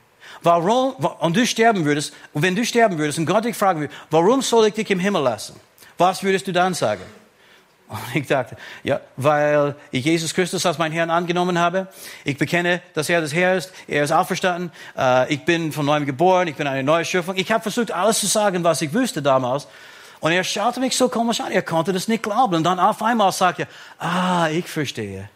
[0.42, 4.40] warum, und du sterben würdest, wenn du sterben würdest und Gott dich fragen würde, warum
[4.40, 5.60] soll ich dich im Himmel lassen?
[5.98, 7.02] Was würdest du dann sagen?
[7.92, 11.88] Und ich dachte, ja, weil ich Jesus Christus als mein Herrn angenommen habe.
[12.24, 13.70] Ich bekenne, dass er das Herr ist.
[13.86, 14.72] Er ist auferstanden.
[14.96, 16.48] Äh, ich bin von neuem geboren.
[16.48, 17.36] Ich bin eine neue Schöpfung.
[17.36, 19.68] Ich habe versucht, alles zu sagen, was ich wüsste damals.
[20.20, 21.52] Und er schaute mich so komisch an.
[21.52, 22.54] Er konnte das nicht glauben.
[22.54, 23.66] Und dann auf einmal sagte
[23.98, 25.28] er, ah, ich verstehe.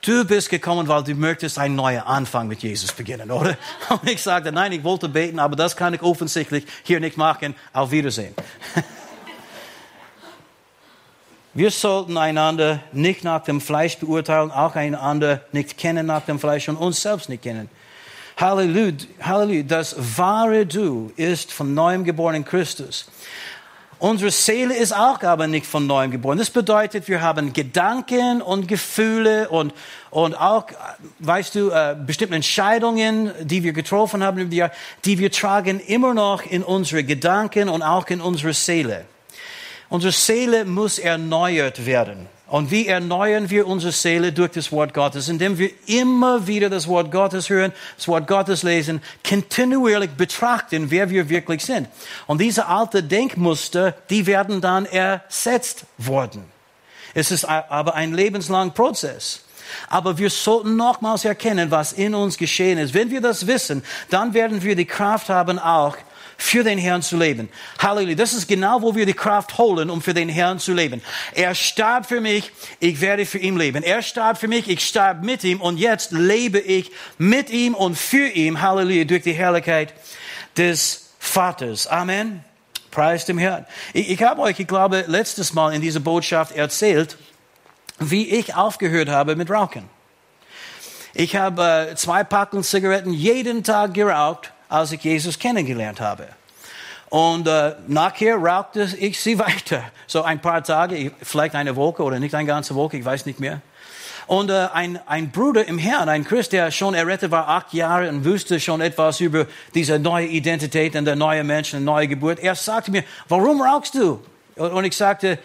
[0.00, 3.58] Du bist gekommen, weil du möchtest einen neuen Anfang mit Jesus beginnen, oder?
[3.90, 7.54] Und ich sagte, nein, ich wollte beten, aber das kann ich offensichtlich hier nicht machen.
[7.74, 8.34] Auf Wiedersehen.
[11.60, 16.70] Wir sollten einander nicht nach dem Fleisch beurteilen, auch einander nicht kennen nach dem Fleisch
[16.70, 17.68] und uns selbst nicht kennen.
[18.38, 19.64] Halleluja, Halleluja.
[19.64, 23.10] Das wahre Du ist von neuem geboren in Christus.
[23.98, 26.38] Unsere Seele ist auch aber nicht von neuem geboren.
[26.38, 29.74] Das bedeutet, wir haben Gedanken und Gefühle und,
[30.08, 30.64] und auch,
[31.18, 34.66] weißt du, äh, bestimmte Entscheidungen, die wir getroffen haben über die
[35.04, 39.04] die wir tragen immer noch in unsere Gedanken und auch in unsere Seele.
[39.90, 42.26] Unsere Seele muss erneuert werden.
[42.46, 45.28] Und wie erneuern wir unsere Seele durch das Wort Gottes?
[45.28, 51.10] Indem wir immer wieder das Wort Gottes hören, das Wort Gottes lesen, kontinuierlich betrachten, wer
[51.10, 51.88] wir wirklich sind.
[52.26, 56.44] Und diese alten Denkmuster, die werden dann ersetzt worden.
[57.14, 59.44] Es ist aber ein lebenslanger Prozess.
[59.88, 62.94] Aber wir sollten nochmals erkennen, was in uns geschehen ist.
[62.94, 65.96] Wenn wir das wissen, dann werden wir die Kraft haben, auch
[66.42, 67.48] für den Herrn zu leben.
[67.78, 68.16] Halleluja.
[68.16, 71.02] Das ist genau, wo wir die Kraft holen, um für den Herrn zu leben.
[71.32, 72.50] Er starb für mich,
[72.80, 73.82] ich werde für ihn leben.
[73.82, 77.96] Er starb für mich, ich starb mit ihm und jetzt lebe ich mit ihm und
[77.96, 78.62] für ihn.
[78.62, 79.04] Halleluja.
[79.04, 79.92] Durch die Herrlichkeit
[80.56, 81.86] des Vaters.
[81.86, 82.42] Amen.
[82.90, 83.66] Preis dem Herrn.
[83.92, 87.18] Ich, ich habe euch, ich glaube, letztes Mal in dieser Botschaft erzählt,
[87.98, 89.88] wie ich aufgehört habe mit Rauchen.
[91.12, 96.28] Ich habe äh, zwei Packungen Zigaretten jeden Tag geraucht, als ich Jesus kennengelernt habe.
[97.10, 99.82] Und äh, nachher rauchte ich sie weiter.
[100.06, 103.40] So ein paar Tage, vielleicht eine Woche oder nicht eine ganze Woche, ich weiß nicht
[103.40, 103.60] mehr.
[104.28, 108.08] Und äh, ein, ein Bruder im Herrn, ein Christ, der schon errettet war, acht Jahre
[108.08, 112.38] und wusste schon etwas über diese neue Identität und der neue Mensch, eine neue Geburt.
[112.38, 114.20] Er sagte mir, warum rauchst du?
[114.54, 115.40] Und ich sagte,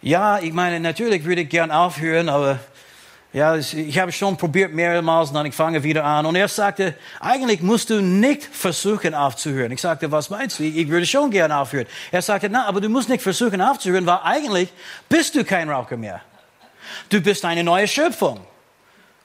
[0.00, 2.58] ja, ich meine, natürlich würde ich gern aufhören, aber
[3.32, 6.26] ja, ich habe schon probiert mehrmals und dann ich fange wieder an.
[6.26, 9.72] Und er sagte, eigentlich musst du nicht versuchen aufzuhören.
[9.72, 10.64] Ich sagte, was meinst du?
[10.64, 11.86] Ich würde schon gern aufhören.
[12.10, 14.68] Er sagte, na, aber du musst nicht versuchen aufzuhören, weil eigentlich
[15.08, 16.20] bist du kein Raucher mehr.
[17.08, 18.40] Du bist eine neue Schöpfung.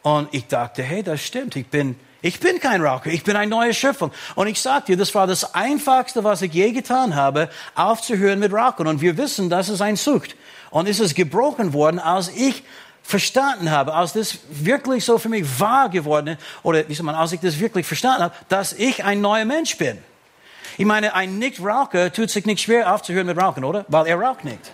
[0.04, 1.58] Und ich dachte, hey, das stimmt.
[1.58, 3.08] Ich bin, ich bin kein Raucher.
[3.08, 4.13] Ich bin eine neue Schöpfung.
[4.36, 8.54] Und ich sagte dir, das war das Einfachste, was ich je getan habe, aufzuhören mit
[8.54, 8.88] Rauchen.
[8.88, 10.38] Und wir wissen, dass es ein Sucht.
[10.70, 12.63] Und es ist gebrochen worden, als ich
[13.08, 17.15] verstanden habe, als das wirklich so für mich wahr geworden ist, oder wie soll man,
[17.15, 19.98] als ich das wirklich verstanden habe, dass ich ein neuer Mensch bin.
[20.78, 23.86] Ich meine, ein Nichtraucher tut sich nicht schwer aufzuhören mit Rauchen, oder?
[23.88, 24.60] Weil er raucht nicht.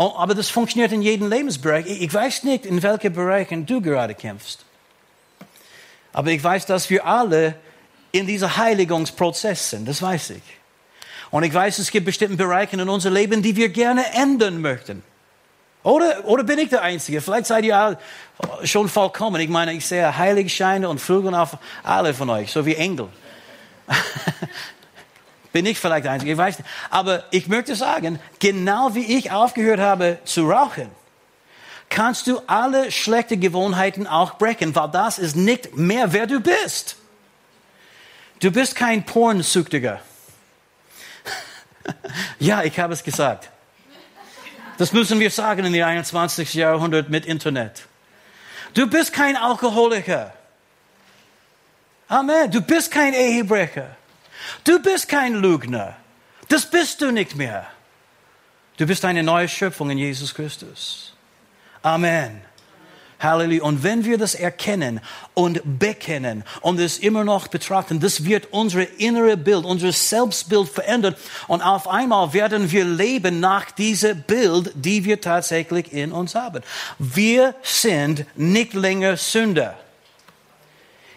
[0.00, 1.86] Oh, aber das funktioniert in jedem Lebensbereich.
[1.86, 4.64] Ich weiß nicht, in welchen Bereichen du gerade kämpfst.
[6.12, 7.56] Aber ich weiß, dass wir alle
[8.12, 9.88] in diesem Heiligungsprozess sind.
[9.88, 10.57] Das weiß ich.
[11.30, 15.02] Und ich weiß, es gibt bestimmte Bereiche in unserem Leben, die wir gerne ändern möchten.
[15.82, 17.20] Oder, oder bin ich der Einzige?
[17.20, 17.98] Vielleicht seid ihr
[18.64, 19.40] schon vollkommen.
[19.40, 23.08] Ich meine, ich sehe Heiligscheine und Flügel auf alle von euch, so wie Engel.
[25.52, 26.68] Bin ich vielleicht der Einzige, ich weiß nicht.
[26.90, 30.90] Aber ich möchte sagen, genau wie ich aufgehört habe zu rauchen,
[31.88, 36.96] kannst du alle schlechten Gewohnheiten auch brechen, weil das ist nicht mehr, wer du bist.
[38.40, 40.00] Du bist kein Pornsüchtiger.
[42.38, 43.50] Ja, ich habe es gesagt.
[44.78, 46.54] Das müssen wir sagen in dem 21.
[46.54, 47.82] Jahrhundert mit Internet.
[48.74, 50.32] Du bist kein Alkoholiker.
[52.08, 52.50] Amen.
[52.50, 53.96] Du bist kein Ehebrecher.
[54.64, 55.96] Du bist kein Lügner.
[56.48, 57.66] Das bist du nicht mehr.
[58.76, 61.12] Du bist eine neue Schöpfung in Jesus Christus.
[61.82, 62.47] Amen.
[63.20, 63.62] Halleluja.
[63.62, 65.00] Und wenn wir das erkennen
[65.34, 71.16] und bekennen und es immer noch betrachten, das wird unsere innere Bild, unser Selbstbild verändern.
[71.46, 76.62] Und auf einmal werden wir leben nach diesem Bild, die wir tatsächlich in uns haben.
[76.98, 79.78] Wir sind nicht länger Sünder.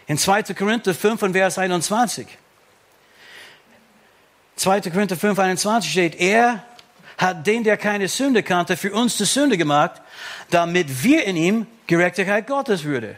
[0.08, 0.44] In 2.
[0.56, 2.28] Korinther 5, Vers 21.
[4.56, 4.82] 2.
[4.82, 6.64] Korinther 5, 21 steht, er
[7.18, 10.02] hat den, der keine Sünde kannte, für uns zur Sünde gemacht,
[10.50, 13.18] damit wir in ihm Gerechtigkeit Gottes würde.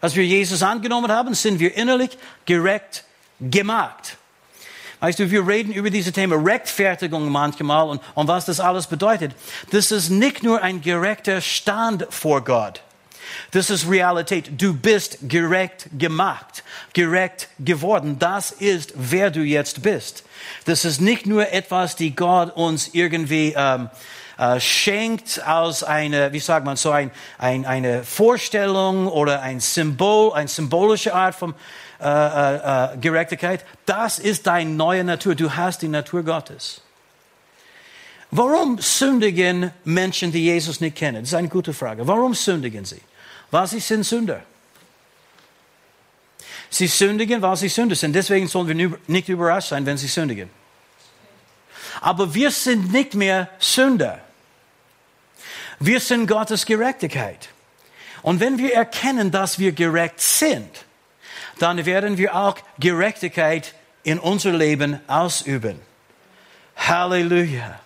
[0.00, 2.16] Als wir Jesus angenommen haben, sind wir innerlich
[2.46, 3.04] gerecht
[3.38, 4.16] gemacht.
[5.00, 9.32] Weißt du, wir reden über diese Thema Rechtfertigung manchmal und, und was das alles bedeutet.
[9.72, 12.80] Das ist nicht nur ein gerechter Stand vor Gott.
[13.50, 14.50] Das ist Realität.
[14.60, 16.62] Du bist gerecht gemacht,
[16.92, 18.18] gerecht geworden.
[18.18, 20.24] Das ist, wer du jetzt bist.
[20.64, 23.90] Das ist nicht nur etwas, die Gott uns irgendwie ähm,
[24.38, 30.32] äh, schenkt aus einer, wie sagt man, so ein, ein, eine Vorstellung oder ein Symbol,
[30.32, 31.54] eine symbolische Art von
[32.00, 33.64] äh, äh, äh Gerechtigkeit.
[33.84, 35.34] Das ist deine neue Natur.
[35.34, 36.82] Du hast die Natur Gottes.
[38.30, 41.22] Warum sündigen Menschen, die Jesus nicht kennen?
[41.22, 42.06] Das ist eine gute Frage.
[42.06, 43.00] Warum sündigen sie?
[43.50, 44.42] Weil sie sind Sünder.
[46.70, 48.14] Sie sündigen, weil sie Sünder sind.
[48.14, 50.50] Deswegen sollen wir nicht überrascht sein, wenn sie sündigen.
[52.00, 54.20] Aber wir sind nicht mehr Sünder.
[55.80, 57.48] Wir sind Gottes Gerechtigkeit.
[58.22, 60.84] Und wenn wir erkennen, dass wir gerecht sind,
[61.58, 65.80] dann werden wir auch Gerechtigkeit in unser Leben ausüben.
[66.76, 67.80] Halleluja.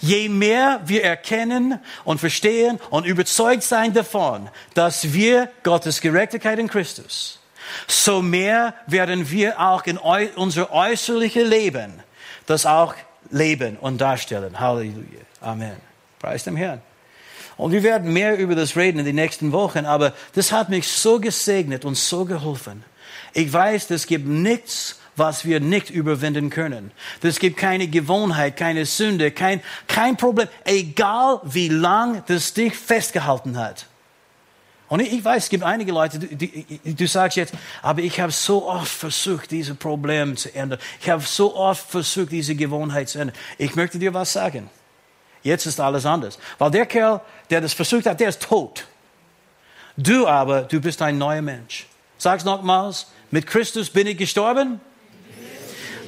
[0.00, 6.68] Je mehr wir erkennen und verstehen und überzeugt sein davon, dass wir Gottes Gerechtigkeit in
[6.68, 7.38] Christus,
[7.86, 12.02] so mehr werden wir auch in unser äußerliches Leben
[12.46, 12.94] das auch
[13.30, 14.58] leben und darstellen.
[14.58, 15.20] Halleluja.
[15.40, 15.76] Amen.
[16.18, 16.82] Preis dem Herrn.
[17.56, 20.88] Und wir werden mehr über das reden in den nächsten Wochen, aber das hat mich
[20.88, 22.84] so gesegnet und so geholfen.
[23.34, 26.92] Ich weiß, es gibt nichts, was wir nicht überwinden können.
[27.22, 33.58] Es gibt keine Gewohnheit, keine Sünde, kein, kein Problem, egal wie lang das dich festgehalten
[33.58, 33.86] hat.
[34.88, 38.32] Und ich, weiß, es gibt einige Leute, die, die, du sagst jetzt, aber ich habe
[38.32, 40.80] so oft versucht, diese Probleme zu ändern.
[41.00, 43.36] Ich habe so oft versucht, diese Gewohnheit zu ändern.
[43.56, 44.68] Ich möchte dir was sagen.
[45.44, 46.40] Jetzt ist alles anders.
[46.58, 47.20] Weil der Kerl,
[47.50, 48.84] der das versucht hat, der ist tot.
[49.96, 51.86] Du aber, du bist ein neuer Mensch.
[52.18, 53.06] Sag's nochmals.
[53.30, 54.80] Mit Christus bin ich gestorben,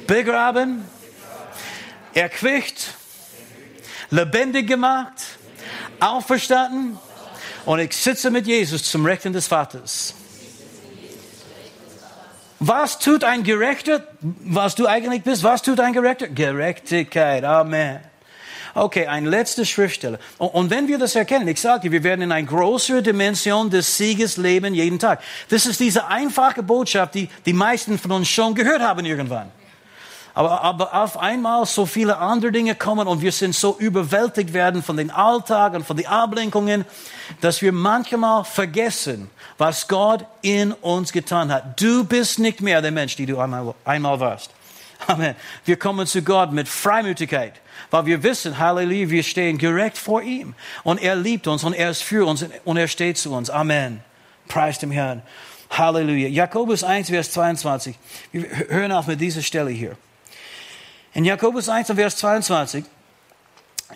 [0.07, 0.85] begraben,
[2.13, 2.93] erquickt,
[4.09, 5.13] lebendig gemacht,
[5.99, 6.97] auferstanden
[7.65, 10.13] und ich sitze mit Jesus zum Rechten des Vaters.
[12.59, 14.07] Was tut ein Gerechter?
[14.21, 15.43] Was du eigentlich bist?
[15.43, 16.29] Was tut ein Gerechter?
[16.29, 17.43] Gerechtigkeit.
[17.43, 17.99] Amen.
[18.75, 20.17] Okay, ein letzter Schriftsteller.
[20.37, 24.37] Und wenn wir das erkennen, ich sage, wir werden in eine größere Dimension des Sieges
[24.37, 25.21] leben jeden Tag.
[25.49, 29.51] Das ist diese einfache Botschaft, die die meisten von uns schon gehört haben irgendwann.
[30.35, 34.81] Aber, aber auf einmal so viele andere Dinge kommen und wir sind so überwältigt werden
[34.81, 36.85] von den Alltag und von den Ablenkungen,
[37.41, 41.79] dass wir manchmal vergessen, was Gott in uns getan hat.
[41.79, 44.49] Du bist nicht mehr der Mensch, die du einmal, einmal warst.
[45.05, 45.35] Amen.
[45.65, 47.53] Wir kommen zu Gott mit Freimütigkeit,
[47.91, 50.55] weil wir wissen, Halleluja, wir stehen direkt vor ihm.
[50.83, 53.49] Und er liebt uns und er ist für uns und er steht zu uns.
[53.49, 54.01] Amen.
[54.47, 55.21] Preis dem Herrn.
[55.69, 56.29] Halleluja.
[56.29, 57.95] Jakobus 1, Vers 22.
[58.31, 59.95] Wir hören auf mit dieser Stelle hier.
[61.13, 62.85] In Jakobus 1, Vers 22,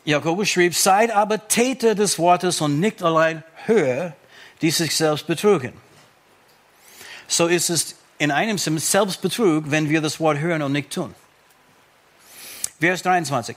[0.05, 4.13] Jakobus schrieb, seid aber Täter des Wortes und nicht allein Hörer,
[4.61, 5.73] die sich selbst betrugen.
[7.27, 11.13] So ist es in einem Sinn Selbstbetrug, wenn wir das Wort hören und nicht tun.
[12.79, 13.55] Vers 23.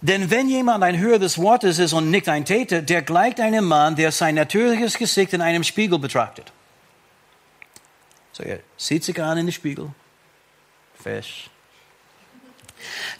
[0.00, 3.64] Denn wenn jemand ein Hörer des Wortes ist und nicht ein Täter, der gleicht einem
[3.64, 6.52] Mann, der sein natürliches Gesicht in einem Spiegel betrachtet.
[8.32, 9.90] So, er sieht sich an in den Spiegel.
[11.02, 11.50] Fisch.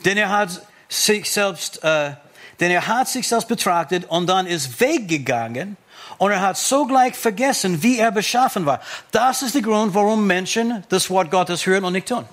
[0.04, 2.12] Denn er hat sich selbst, äh,
[2.60, 5.76] denn er hat sich selbst betrachtet und dann ist weggegangen
[6.18, 8.80] und er hat sogleich vergessen, wie er beschaffen war.
[9.10, 12.24] Das ist der Grund, warum Menschen das Wort Gottes hören und nicht tun.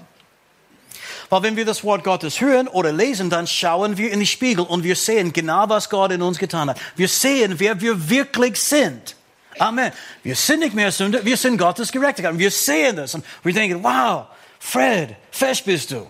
[1.29, 4.65] Weil wenn wir das Wort Gottes hören oder lesen, dann schauen wir in die Spiegel
[4.65, 6.77] und wir sehen genau, was Gott in uns getan hat.
[6.97, 9.15] Wir sehen, wer wir wirklich sind.
[9.57, 9.91] Amen.
[10.23, 12.37] Wir sind nicht mehr Sünder, wir sind Gottes Gerechtigkeit.
[12.37, 14.25] Wir sehen das und wir denken, wow,
[14.59, 16.09] Fred, fest bist du.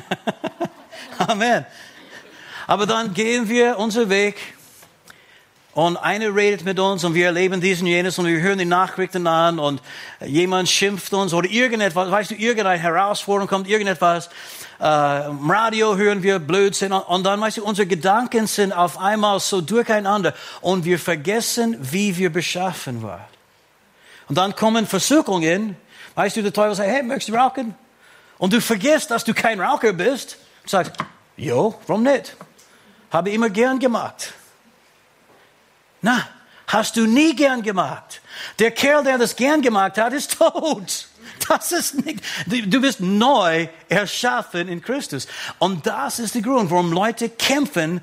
[1.18, 1.66] Amen.
[2.66, 4.36] Aber dann gehen wir unseren Weg
[5.74, 9.26] und einer redet mit uns und wir erleben diesen jenes und wir hören die Nachrichten
[9.26, 9.80] an und
[10.24, 14.28] jemand schimpft uns oder irgendetwas, weißt du, irgendeine Herausforderung kommt, irgendetwas.
[14.78, 19.60] Äh, Radio hören wir Blödsinn und dann, weißt du, unsere Gedanken sind auf einmal so
[19.60, 23.24] durcheinander und wir vergessen, wie wir beschaffen waren.
[24.28, 25.76] Und dann kommen Versuchungen,
[26.14, 27.74] weißt du, der Teufel sagt, hey, möchtest du rauchen?
[28.42, 30.36] Und du vergisst, dass du kein Raucher bist.
[30.64, 30.92] Und sagst,
[31.36, 32.36] jo, warum nicht?
[33.12, 34.32] Habe immer gern gemacht.
[36.00, 36.26] Na,
[36.66, 38.20] hast du nie gern gemacht.
[38.58, 41.06] Der Kerl, der das gern gemacht hat, ist tot.
[41.48, 45.28] Das ist nicht, du bist neu erschaffen in Christus.
[45.60, 48.00] Und das ist der Grund, warum Leute kämpfen,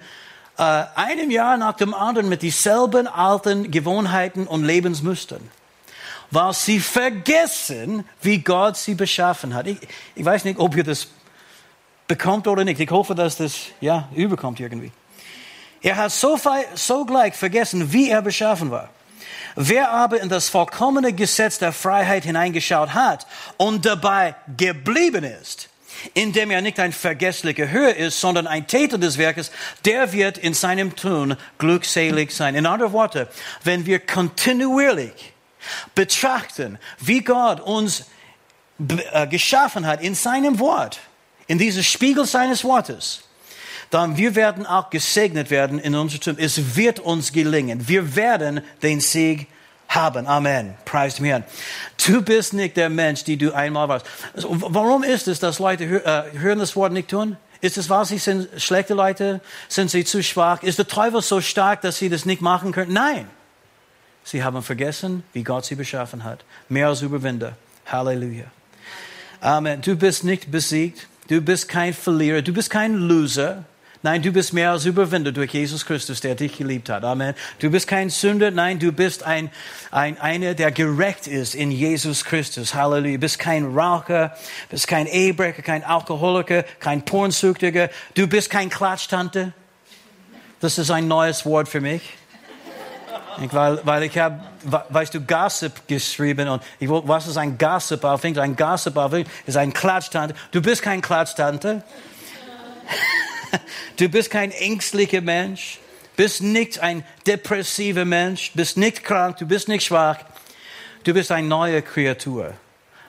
[0.57, 5.51] äh, einem Jahr nach dem anderen mit dieselben alten Gewohnheiten und Lebensmustern
[6.31, 9.67] weil sie vergessen, wie Gott sie beschaffen hat.
[9.67, 9.77] Ich,
[10.15, 11.07] ich weiß nicht, ob ihr das
[12.07, 12.79] bekommt oder nicht.
[12.79, 14.91] Ich hoffe, dass das ja überkommt irgendwie.
[15.81, 16.37] Er hat so,
[16.75, 18.89] so gleich vergessen, wie er beschaffen war.
[19.55, 23.25] Wer aber in das vollkommene Gesetz der Freiheit hineingeschaut hat
[23.57, 25.69] und dabei geblieben ist,
[26.13, 29.51] indem er nicht ein vergesslicher Hörer ist, sondern ein Täter des Werkes,
[29.85, 32.55] der wird in seinem Tun glückselig sein.
[32.55, 33.27] In anderen Worten,
[33.63, 35.28] wenn wir kontinuierlich
[35.95, 38.05] betrachten, wie Gott uns
[39.11, 40.99] äh, geschaffen hat in seinem Wort,
[41.47, 43.23] in diesem Spiegel seines Wortes,
[43.89, 46.35] dann wir werden auch gesegnet werden in unserem Tun.
[46.37, 47.87] Es wird uns gelingen.
[47.87, 49.47] Wir werden den Sieg
[49.87, 50.27] haben.
[50.27, 50.75] Amen.
[50.85, 51.43] Preis dem Herrn.
[52.05, 54.05] Du bist nicht der Mensch, die du einmal warst.
[54.35, 57.37] Warum ist es, dass Leute äh, hören das Wort nicht tun?
[57.61, 59.41] Ist es wahr, sie sind schlechte Leute?
[59.67, 60.63] Sind sie zu schwach?
[60.63, 62.93] Ist der Teufel so stark, dass sie das nicht machen können?
[62.93, 63.27] Nein.
[64.23, 66.43] Sie haben vergessen, wie Gott sie beschaffen hat.
[66.67, 67.57] Mehr als Überwinder.
[67.85, 68.45] Halleluja.
[69.41, 69.81] Amen.
[69.81, 71.07] Du bist nicht besiegt.
[71.27, 72.41] Du bist kein Verlierer.
[72.41, 73.63] Du bist kein Loser.
[74.01, 77.03] Nein, du bist mehr als Überwinder durch Jesus Christus, der dich geliebt hat.
[77.03, 77.35] Amen.
[77.59, 78.49] Du bist kein Sünder.
[78.49, 79.51] Nein, du bist ein,
[79.91, 82.73] ein, einer, der gerecht ist in Jesus Christus.
[82.73, 83.15] Halleluja.
[83.15, 84.37] Du bist kein Raucher,
[84.69, 87.89] bist kein Ehebrecher, kein Alkoholiker, kein Pornsüchtiger.
[88.13, 89.53] Du bist kein Klatschtante.
[90.61, 92.18] Das ist ein neues Wort für mich.
[93.37, 94.39] Weil, weil ich habe,
[94.89, 98.43] weißt du, Gossip geschrieben und ich, was ist ein Gossip auf Englisch?
[98.43, 100.35] Ein Gossip auf Englisch ist ein Klatschtante.
[100.51, 101.83] Du bist kein Klatschtante.
[103.97, 105.79] du bist kein ängstlicher Mensch.
[106.19, 110.17] Bist nicht ein depressiver Mensch, bist nicht krank, du bist nicht schwach.
[111.05, 112.55] Du bist eine neue Kreatur.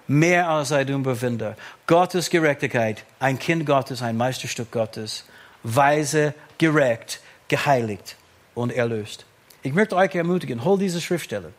[0.07, 1.57] Mehr als ein Überwinder.
[1.89, 5.25] Gottes Gerechtigkeit, ein Kind Gottes, ein Meisterstück Gottes.
[5.65, 8.15] Weise, gerecht, geheiligt
[8.55, 9.27] und erlöst.
[9.63, 11.53] Ich möchte euch ermutigen, hol diese Schriftstelle.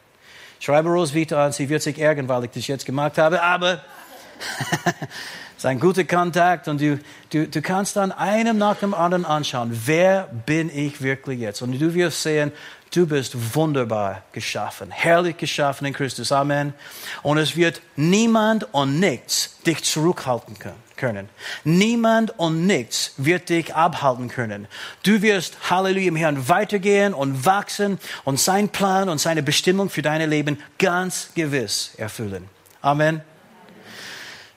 [0.60, 3.82] Schreibe Roswitha an, sie wird sich ärgern, weil ich das jetzt gemacht habe, aber
[5.52, 7.00] es ist ein guter Kontakt und du,
[7.32, 11.62] du, du kannst dann einem nach dem anderen anschauen, wer bin ich wirklich jetzt?
[11.62, 12.52] Und du wirst sehen,
[12.94, 16.32] du bist wunderbar geschaffen, herrlich geschaffen in Christus.
[16.32, 16.74] Amen.
[17.24, 20.91] Und es wird niemand und nichts dich zurückhalten können.
[21.64, 24.68] Niemand und nichts wird dich abhalten können.
[25.04, 30.02] Du wirst, Halleluja, im Herrn weitergehen und wachsen und sein Plan und seine Bestimmung für
[30.02, 32.48] dein Leben ganz gewiss erfüllen.
[32.82, 33.22] Amen.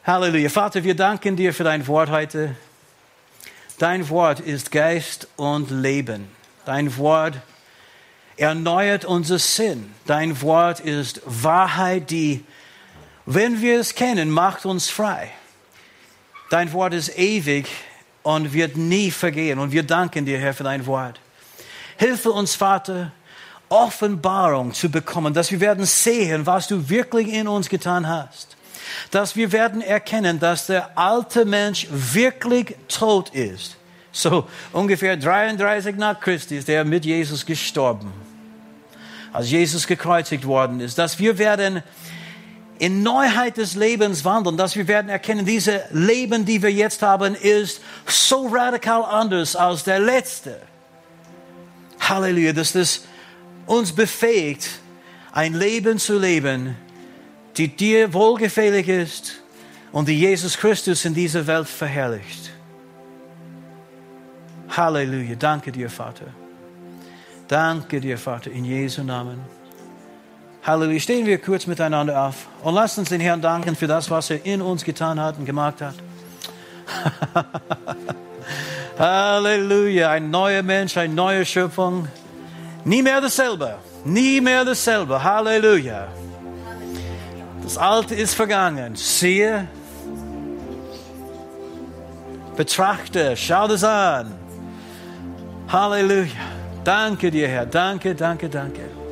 [0.06, 0.50] Halleluja.
[0.50, 2.56] Vater, wir danken dir für dein Wort heute.
[3.78, 6.28] Dein Wort ist Geist und Leben.
[6.64, 7.34] Dein Wort
[8.36, 9.92] erneuert unser Sinn.
[10.06, 12.44] Dein Wort ist Wahrheit, die,
[13.26, 15.30] wenn wir es kennen, macht uns frei.
[16.50, 17.66] Dein Wort ist ewig
[18.22, 19.58] und wird nie vergehen.
[19.58, 21.20] Und wir danken dir, Herr, für dein Wort.
[21.96, 23.12] Hilfe uns, Vater,
[23.68, 28.54] Offenbarung zu bekommen, dass wir werden sehen, was du wirklich in uns getan hast
[29.10, 33.76] dass wir werden erkennen, dass der alte Mensch wirklich tot ist.
[34.12, 38.12] So ungefähr 33 nach Christi ist er mit Jesus gestorben.
[39.32, 41.82] Als Jesus gekreuzigt worden ist, dass wir werden
[42.78, 47.34] in Neuheit des Lebens wandeln, dass wir werden erkennen, diese Leben, die wir jetzt haben,
[47.34, 50.60] ist so radikal anders als der letzte.
[52.00, 53.04] Halleluja, dass das
[53.66, 54.68] uns befähigt,
[55.32, 56.76] ein Leben zu leben,
[57.56, 59.40] die dir wohlgefällig ist
[59.92, 62.50] und die Jesus Christus in dieser Welt verherrlicht.
[64.68, 65.36] Halleluja.
[65.36, 66.26] Danke dir, Vater.
[67.46, 69.63] Danke dir, Vater, in Jesu Namen.
[70.64, 71.00] Halleluja.
[71.00, 74.44] Stehen wir kurz miteinander auf und lasst uns den Herrn danken für das, was er
[74.46, 75.94] in uns getan hat und gemacht hat.
[78.98, 80.10] Halleluja.
[80.10, 82.08] Ein neuer Mensch, eine neue Schöpfung.
[82.84, 83.76] Nie mehr dasselbe.
[84.04, 85.22] Nie mehr dasselbe.
[85.22, 86.08] Halleluja.
[87.62, 88.94] Das Alte ist vergangen.
[88.94, 89.66] Siehe,
[92.56, 94.32] betrachte, schau das an.
[95.68, 96.30] Halleluja.
[96.84, 97.66] Danke dir, Herr.
[97.66, 99.03] Danke, danke, danke.